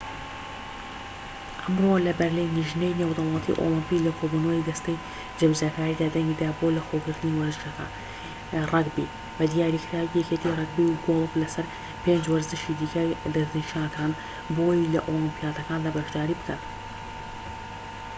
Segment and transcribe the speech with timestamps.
[1.61, 5.01] ئەمڕۆ لەبەرلین لیژنەی نێودەوڵەتی ئۆڵمپی لە کۆبوونەوەی دەستەی
[5.39, 7.85] جێبەجێکاریدا دەنگی دا بۆ لەخۆگرتنی وەرزشەکە
[8.71, 11.65] ڕەگبی بە دیاریکراوی یەکێتی ڕەگبی و گۆڵف لەسەر
[12.03, 13.01] پێنج وەرزشی دیکە
[13.35, 14.11] دەستنیشانکران
[14.55, 16.59] بۆ ئەوەی لە ئۆلیمپیاتەکاندا بەشداری بکەن